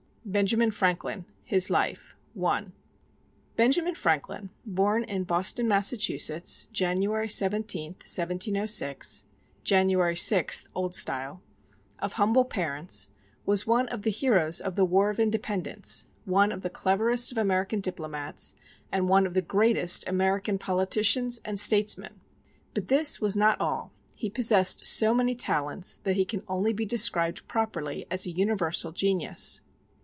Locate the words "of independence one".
15.09-16.51